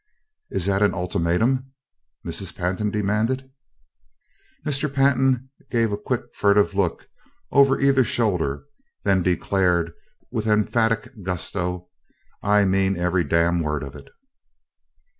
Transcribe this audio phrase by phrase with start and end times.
[0.49, 1.73] "Is that an ultimatum?"
[2.25, 2.55] Mrs.
[2.55, 3.51] Pantin demanded.
[4.65, 4.91] Mr.
[4.91, 7.07] Pantin gave a quick furtive look
[7.51, 8.65] over either shoulder,
[9.03, 9.93] then declared
[10.31, 11.87] with emphatic gusto:
[12.41, 14.09] "I mean every damn word of it!"